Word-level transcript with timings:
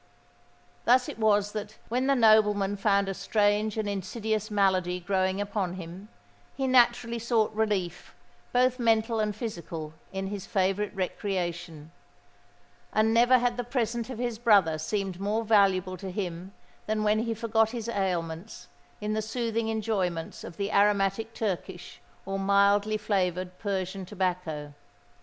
Thus 0.85 1.07
was 1.09 1.49
it 1.51 1.53
that, 1.53 1.77
when 1.89 2.07
the 2.07 2.15
nobleman 2.15 2.75
found 2.75 3.07
a 3.07 3.13
strange 3.13 3.77
and 3.77 3.87
insidious 3.87 4.49
malady 4.49 4.99
growing 4.99 5.39
upon 5.39 5.75
him, 5.75 6.09
he 6.57 6.65
naturally 6.65 7.19
sought 7.19 7.53
relief, 7.53 8.15
both 8.51 8.79
mental 8.79 9.19
and 9.19 9.35
physical, 9.35 9.93
in 10.11 10.25
his 10.25 10.47
favourite 10.47 10.95
recreation; 10.95 11.91
and 12.91 13.13
never 13.13 13.37
had 13.37 13.57
the 13.57 13.63
present 13.63 14.09
of 14.09 14.17
his 14.17 14.39
brother 14.39 14.79
seemed 14.79 15.19
more 15.19 15.43
valuable 15.45 15.97
to 15.97 16.09
him 16.09 16.51
than 16.87 17.03
when 17.03 17.19
he 17.19 17.35
forgot 17.35 17.69
his 17.69 17.87
ailments 17.87 18.69
in 19.01 19.13
the 19.13 19.21
soothing 19.21 19.67
enjoyments 19.69 20.43
of 20.43 20.57
the 20.57 20.71
aromatic 20.71 21.31
Turkish 21.35 22.01
or 22.25 22.39
mildly 22.39 22.97
flavoured 22.97 23.59
Persian 23.59 24.07
tobacco. 24.07 24.73